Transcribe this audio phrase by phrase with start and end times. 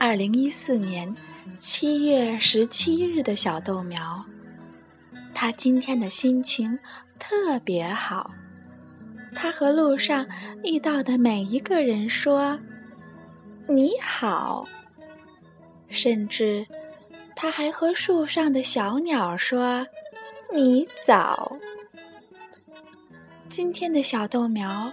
[0.00, 1.12] 二零一四年
[1.58, 4.24] 七月十七日的小豆苗，
[5.34, 6.78] 他今天的心情
[7.18, 8.30] 特别好。
[9.34, 10.24] 他和路上
[10.62, 12.56] 遇到的每一个人说
[13.66, 14.64] ：“你好。”
[15.90, 16.64] 甚至
[17.34, 19.84] 他还和树上的小鸟说
[20.54, 21.58] ：“你早。”
[23.50, 24.92] 今天的小豆苗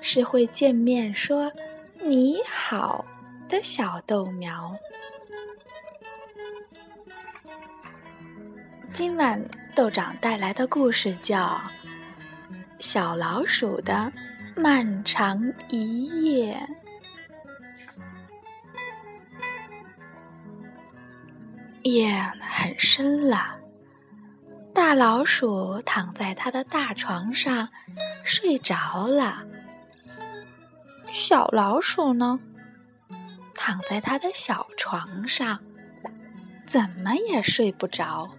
[0.00, 1.50] 是会见面说
[2.02, 3.04] “你好”
[3.48, 4.74] 的小豆苗。
[8.92, 9.42] 今晚
[9.74, 11.46] 豆长带来的故事叫
[12.78, 14.12] 《小老鼠的
[14.56, 16.56] 漫长一夜》。
[21.82, 23.58] 夜很深了。
[24.72, 27.68] 大老鼠躺在它的大床上，
[28.24, 29.44] 睡着了。
[31.12, 32.40] 小老鼠呢，
[33.54, 35.60] 躺在他的小床上，
[36.66, 38.30] 怎么也睡不着。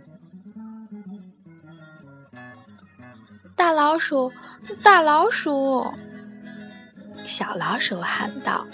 [3.56, 4.32] 大老鼠，
[4.84, 5.92] 大老鼠，
[7.26, 8.68] 小老鼠喊道：“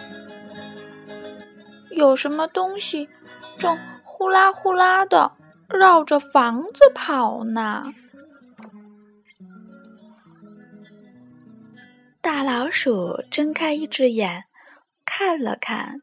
[1.92, 3.08] 有什么东西
[3.58, 5.32] 正呼啦呼啦的？”
[5.70, 7.94] 绕着房子跑呢。
[12.20, 14.44] 大老鼠睁开一只眼，
[15.06, 16.02] 看了看，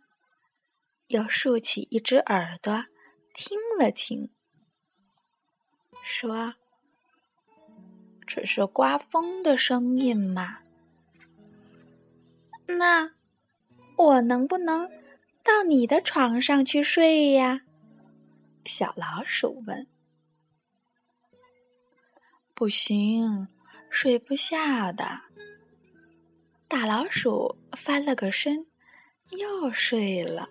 [1.09, 2.84] 又竖起一只耳朵，
[3.33, 4.31] 听了听，
[6.03, 6.55] 说
[8.27, 10.59] ：“这是刮风的声音嘛？
[12.67, 13.12] 那
[13.97, 14.87] 我能不能
[15.42, 17.62] 到你的床上去睡呀？”
[18.67, 19.87] 小老鼠问
[22.53, 23.48] ：“不行，
[23.89, 25.22] 睡不下的。”
[26.69, 28.66] 大老鼠翻了个身，
[29.31, 30.50] 又睡了。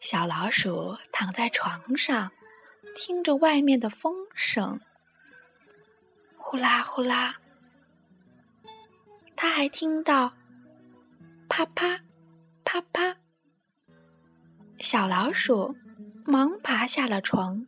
[0.00, 2.32] 小老鼠躺在床上，
[2.96, 4.80] 听着外面的风声，
[6.36, 7.36] 呼啦呼啦。
[9.36, 10.32] 他还听到
[11.50, 12.00] 啪啪
[12.64, 13.18] 啪啪。
[14.78, 15.76] 小老鼠
[16.24, 17.66] 忙爬下了床，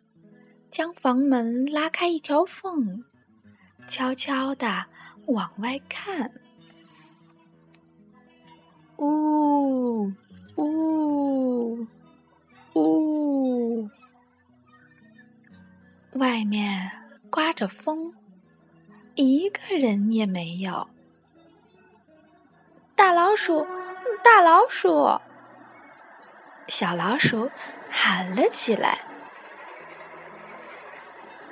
[0.71, 3.05] 将房门拉开一条缝，
[3.87, 4.87] 悄悄地
[5.27, 6.33] 往外看。
[8.97, 10.11] 呜
[10.57, 11.87] 呜
[12.75, 13.89] 呜！
[16.13, 16.91] 外面
[17.31, 18.15] 刮着风，
[19.15, 20.89] 一个人也没有。
[22.95, 23.67] 大老鼠，
[24.23, 25.21] 大老鼠！
[26.69, 27.51] 小老鼠
[27.91, 29.01] 喊了起来：“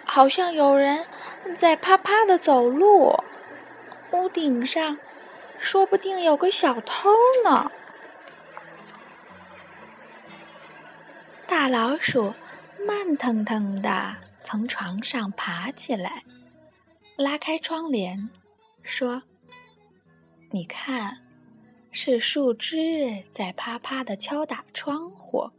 [0.06, 1.06] 好像有人
[1.56, 3.14] 在啪啪的走路，
[4.12, 4.98] 屋顶上
[5.58, 7.10] 说不定有个小偷
[7.44, 7.70] 呢。”
[11.60, 12.32] 大老鼠
[12.86, 16.24] 慢腾腾的从床上爬起来，
[17.18, 18.30] 拉开窗帘，
[18.82, 19.22] 说
[20.50, 21.14] ：“你看。”
[21.92, 25.50] 是树枝在啪啪的敲打窗户。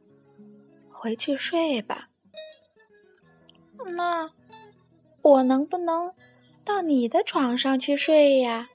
[0.89, 2.09] 回去睡吧。
[3.95, 4.27] 那
[5.21, 6.11] 我能不能
[6.65, 8.67] 到你的床上去睡呀？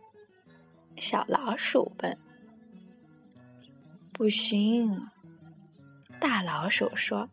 [0.96, 2.16] 小老鼠问。
[4.12, 5.08] 不行，
[6.20, 7.28] 大老鼠说：“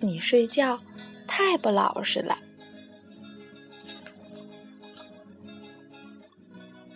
[0.00, 0.80] 你睡觉
[1.26, 2.38] 太不老实了。”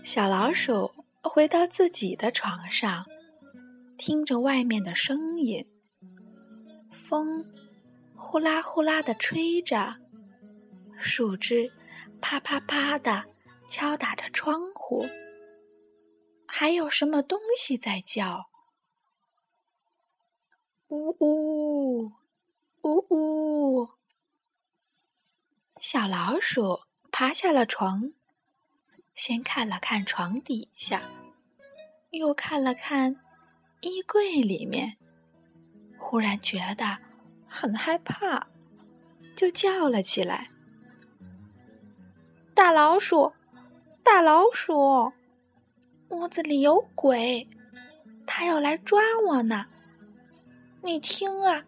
[0.03, 0.93] 小老鼠。
[1.21, 3.05] 回到自己的床上，
[3.99, 5.67] 听着外面的声音，
[6.91, 7.45] 风
[8.15, 9.97] 呼啦呼啦的吹着，
[10.97, 11.71] 树枝
[12.19, 13.27] 啪啪啪的
[13.69, 15.07] 敲打着窗户，
[16.47, 18.48] 还有什么东西在叫？
[20.91, 22.13] 呜呜
[22.81, 23.89] 呜呜！
[25.79, 26.81] 小老鼠
[27.13, 28.15] 爬下了床。
[29.15, 31.03] 先看了看床底下，
[32.11, 33.17] 又看了看
[33.83, 34.97] 衣柜里面，
[35.99, 36.99] 忽然觉得
[37.47, 38.47] 很害怕，
[39.37, 40.51] 就叫了起来
[42.55, 43.31] ：“大老鼠，
[44.03, 45.13] 大老鼠，
[46.09, 47.47] 屋子里有鬼，
[48.27, 49.67] 他要来抓我呢！
[50.83, 51.65] 你听啊，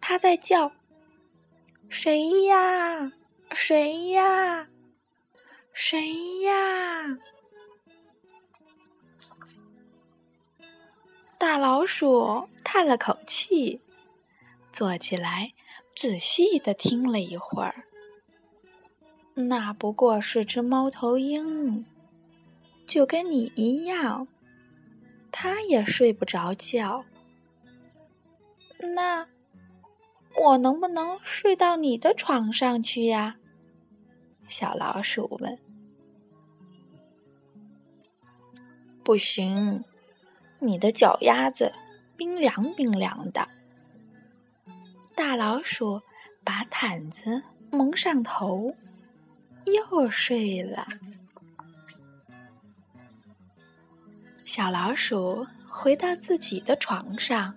[0.00, 0.72] 他在叫，
[1.88, 3.12] 谁呀？
[3.52, 4.68] 谁呀？”
[5.72, 7.18] 谁呀？
[11.38, 13.80] 大老鼠叹了口气，
[14.72, 15.52] 坐起来，
[15.96, 17.86] 仔细的听了一会儿。
[19.34, 21.84] 那不过是只猫头鹰，
[22.84, 24.28] 就跟你一样。
[25.32, 27.04] 它也睡不着觉。
[28.94, 29.26] 那
[30.42, 33.36] 我能不能睡到你的床上去呀？
[34.48, 35.58] 小老鼠问。
[39.04, 39.84] 不行，
[40.58, 41.72] 你的脚丫子
[42.16, 43.48] 冰凉冰凉的。
[45.14, 46.00] 大老鼠
[46.44, 48.74] 把毯子蒙上头，
[49.66, 50.86] 又睡了。
[54.44, 57.54] 小老鼠回到自己的床上，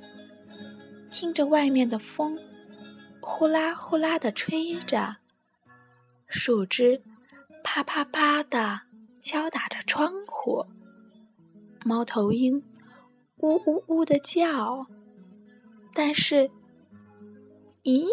[1.13, 2.39] 听着外面的风
[3.21, 5.17] 呼啦呼啦的吹着，
[6.27, 7.03] 树枝
[7.63, 8.81] 啪啪啪的
[9.21, 10.65] 敲打着窗户。
[11.85, 12.63] 猫头鹰
[13.37, 14.87] 呜呜呜的叫，
[15.93, 16.49] 但是，
[17.83, 18.07] 咦，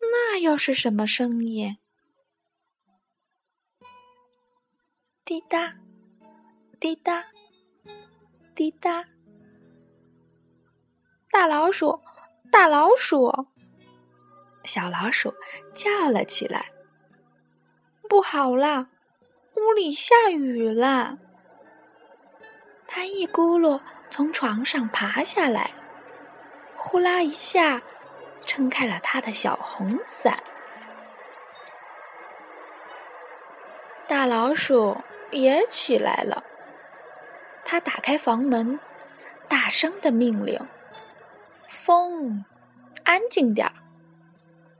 [0.00, 1.78] 那又是什么声音？
[5.24, 5.76] 滴答，
[6.80, 7.26] 滴答，
[8.56, 9.15] 滴答。
[11.38, 12.00] 大老鼠，
[12.50, 13.46] 大老鼠，
[14.64, 15.34] 小老鼠
[15.74, 16.72] 叫了起来
[18.08, 18.88] ：“不好啦，
[19.54, 21.18] 屋里下雨了！”
[22.88, 25.72] 他一咕噜从床上爬下来，
[26.74, 27.82] 呼啦一下
[28.46, 30.42] 撑开了他的小红伞。
[34.08, 34.96] 大老鼠
[35.30, 36.42] 也起来了，
[37.62, 38.80] 他打开房门，
[39.46, 40.58] 大声的命令
[41.68, 42.44] ：“风，
[43.04, 43.72] 安静点儿；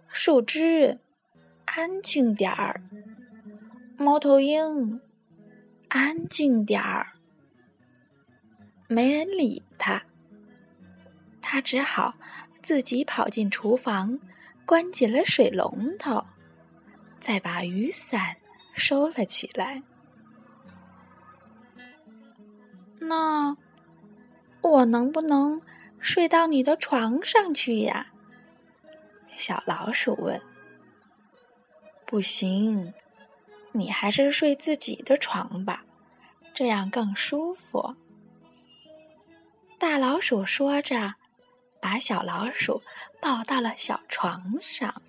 [0.09, 0.99] 树枝，
[1.65, 2.81] 安静点儿；
[3.97, 5.01] 猫头鹰，
[5.89, 7.13] 安静点儿。”
[8.89, 10.01] 没人理他，
[11.43, 12.15] 他只好
[12.63, 14.19] 自己跑进厨房，
[14.65, 16.25] 关紧了水龙头，
[17.19, 18.37] 再把雨伞
[18.75, 19.83] 收了起来。
[23.01, 23.57] 那
[24.63, 25.61] 我能不能
[25.99, 28.13] 睡到你的床上去呀？
[29.35, 30.41] 小老鼠问。
[32.05, 32.95] 不行，
[33.73, 35.85] 你还是睡自己的床吧，
[36.55, 37.97] 这样更舒服。
[39.79, 41.15] 大老鼠说着，
[41.81, 42.81] 把小老鼠
[43.21, 45.03] 抱到了小床上。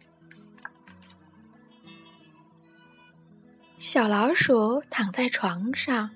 [3.77, 6.09] 小老鼠躺在床上，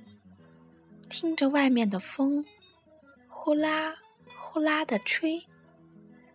[1.08, 2.44] 听着外面的风
[3.28, 3.96] 呼啦
[4.36, 5.48] 呼啦的吹，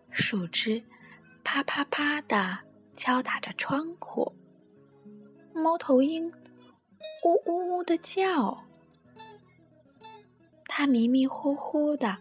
[0.09, 0.83] 树枝
[1.43, 2.57] 啪啪啪的
[2.95, 4.33] 敲打着窗户，
[5.53, 6.31] 猫头鹰
[7.23, 8.63] 呜呜呜的叫。
[10.67, 12.17] 他迷迷糊糊的，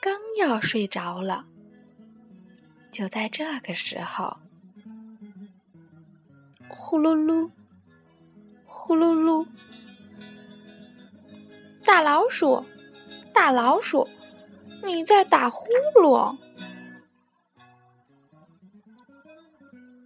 [0.00, 1.46] 刚要睡着了。
[2.90, 4.36] 就在这个时候，
[6.68, 7.50] 呼噜噜，
[8.64, 9.46] 呼噜噜，
[11.84, 12.64] 大老鼠，
[13.32, 14.08] 大老鼠，
[14.84, 16.36] 你在打呼噜！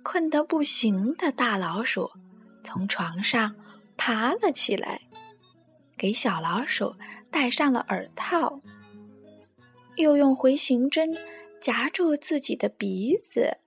[0.03, 2.11] 困得不行的大老鼠
[2.65, 3.55] 从床上
[3.97, 5.03] 爬了起来。
[5.97, 6.97] 给小老鼠
[7.31, 8.63] 戴上了耳套，
[9.97, 11.15] 又用回形针
[11.61, 13.59] 夹住自己的鼻子，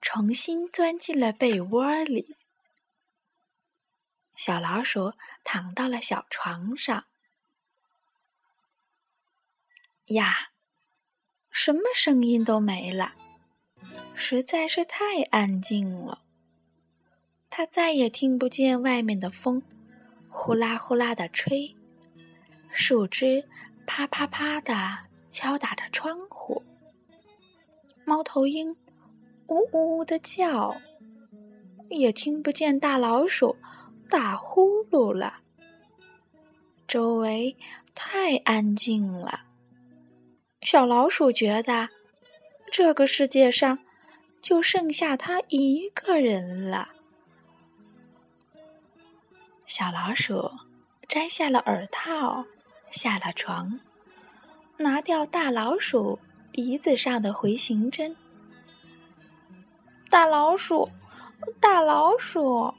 [0.00, 2.36] 重新钻进了被窝里。
[4.36, 7.04] 小老鼠躺到了小床上，
[10.12, 10.52] 呀，
[11.50, 13.12] 什么声音都没了，
[14.14, 16.22] 实在是太安静了。
[17.50, 19.62] 他再也听不见外面的风。
[20.34, 21.76] 呼啦呼啦的吹，
[22.70, 23.46] 树枝
[23.84, 26.62] 啪啪啪的敲打着窗户，
[28.06, 28.74] 猫头鹰
[29.48, 30.74] 呜呜呜的叫，
[31.90, 33.54] 也听不见大老鼠
[34.08, 35.40] 打呼噜了。
[36.88, 37.54] 周围
[37.94, 39.44] 太安静了，
[40.62, 41.88] 小老鼠觉得
[42.70, 43.80] 这个世界上
[44.40, 46.90] 就剩下它一个人了。
[49.66, 50.52] 小老鼠
[51.08, 52.44] 摘下了耳套，
[52.90, 53.80] 下了床，
[54.76, 56.20] 拿掉大老鼠
[56.52, 58.16] 鼻子上的回形针。
[60.08, 60.88] 大老鼠，
[61.58, 62.72] 大老鼠，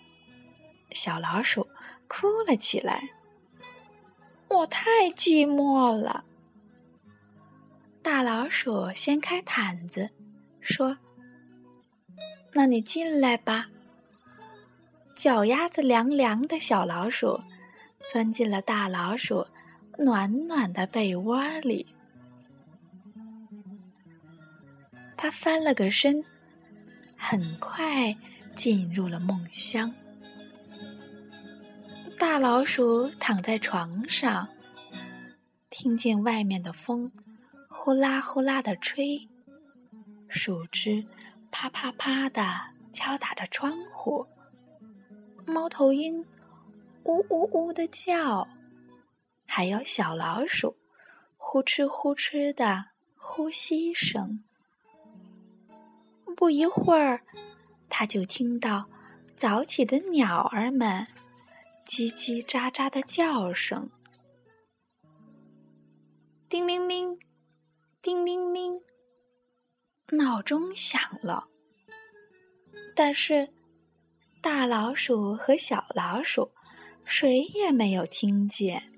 [0.92, 1.68] 小老鼠
[2.08, 3.10] 哭了起来。
[4.48, 6.24] 我太寂寞了。
[8.04, 10.10] 大老鼠掀开毯子，
[10.60, 10.98] 说
[12.52, 13.70] ：“那你进来吧。”
[15.16, 17.40] 脚丫子凉凉的小老鼠，
[18.12, 19.48] 钻进了大老鼠
[19.98, 21.88] 暖暖的被窝里。
[25.16, 26.26] 它翻了个身，
[27.16, 28.14] 很快
[28.54, 29.96] 进入了梦乡。
[32.20, 34.46] 大老鼠躺在床上，
[35.70, 37.10] 听见外面的风
[37.76, 39.28] 呼啦呼啦的吹，
[40.30, 41.04] 树枝
[41.50, 42.44] 啪啪啪的
[42.94, 44.28] 敲打着窗户，
[45.48, 46.24] 猫头鹰
[47.04, 48.48] 呜呜呜的叫，
[49.48, 50.78] 还有小老鼠
[51.36, 54.44] 呼哧呼哧的呼吸声。
[56.38, 57.24] 不一会儿，
[57.90, 58.88] 他就听到
[59.36, 61.08] 早起的鸟儿们
[61.86, 63.90] 叽叽喳喳的叫声。
[66.48, 67.20] 叮铃铃，
[68.04, 68.82] 叮铃铃，
[70.12, 71.48] 闹钟响了。
[72.94, 73.54] 但是，
[74.42, 76.52] 大老鼠和小老鼠
[77.06, 78.92] 谁也没有听见，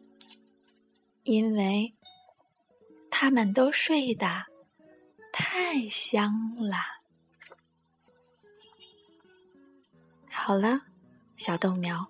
[1.21, 1.93] 因为
[3.11, 4.47] 他们都睡得
[5.31, 6.77] 太香了。
[10.31, 10.81] 好了，
[11.35, 12.07] 小豆苗，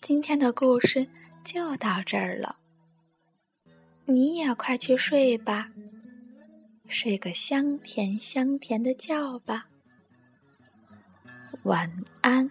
[0.00, 1.08] 今天的故事
[1.42, 2.60] 就到这儿了。
[4.04, 5.68] 你也快去睡吧，
[6.88, 9.66] 睡个香甜香甜的觉吧，
[11.64, 11.90] 晚
[12.20, 12.50] 安。